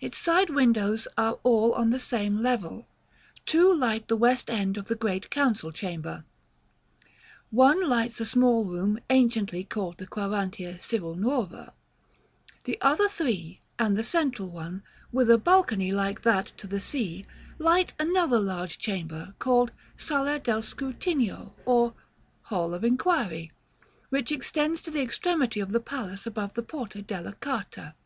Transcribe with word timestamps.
Its 0.00 0.16
side 0.16 0.50
windows 0.50 1.08
are 1.16 1.40
all 1.42 1.72
on 1.72 1.90
the 1.90 1.98
same 1.98 2.40
level. 2.42 2.86
Two 3.44 3.74
light 3.74 4.06
the 4.06 4.16
west 4.16 4.48
end 4.48 4.76
of 4.76 4.86
the 4.86 4.94
Great 4.94 5.30
Council 5.30 5.72
Chamber, 5.72 6.24
one 7.50 7.88
lights 7.88 8.20
a 8.20 8.24
small 8.24 8.64
room 8.66 9.00
anciently 9.10 9.64
called 9.64 9.98
the 9.98 10.06
Quarantia 10.06 10.78
Civil 10.80 11.16
Nuova; 11.16 11.72
the 12.66 12.80
other 12.80 13.08
three, 13.08 13.58
and 13.80 13.96
the 13.96 14.04
central 14.04 14.48
one, 14.48 14.84
with 15.10 15.28
a 15.28 15.36
balcony 15.38 15.90
like 15.90 16.22
that 16.22 16.46
to 16.56 16.68
the 16.68 16.78
Sea, 16.78 17.26
light 17.58 17.94
another 17.98 18.38
large 18.38 18.78
chamber, 18.78 19.34
called 19.40 19.72
Sala 19.96 20.38
del 20.38 20.62
Scrutinio, 20.62 21.52
or 21.66 21.94
"Hall 22.42 22.74
of 22.74 22.84
Enquiry," 22.84 23.50
which 24.10 24.30
extends 24.30 24.82
to 24.82 24.92
the 24.92 25.02
extremity 25.02 25.58
of 25.58 25.72
the 25.72 25.80
palace 25.80 26.26
above 26.28 26.54
the 26.54 26.62
Porta 26.62 27.02
della 27.02 27.32
Carta. 27.32 27.96